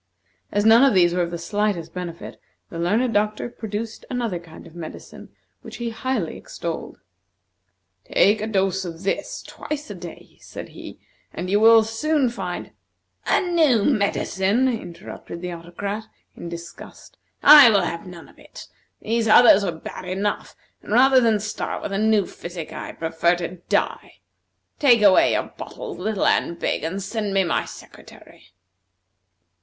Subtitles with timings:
[0.51, 4.65] As none of these were of the slightest benefit, the learned doctor produced another kind
[4.65, 5.29] of medicine
[5.61, 6.97] which he highly extolled.
[8.11, 10.97] "Take a dose of this twice a day," said he,
[11.31, 12.71] "and you will soon find"
[13.27, 16.05] "A new medicine?" interrupted the Autocrat,
[16.35, 17.19] in disgust.
[17.43, 18.69] "I will have none of it!
[19.03, 23.35] These others were bad enough, and rather than start with a new physic, I prefer
[23.35, 24.15] to die.
[24.79, 28.51] Take away your bottles, little and big, and send me my secretary."